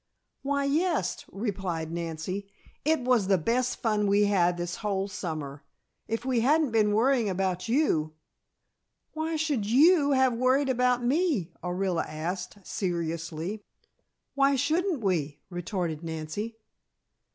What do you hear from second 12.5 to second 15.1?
seriously. "Why shouldn't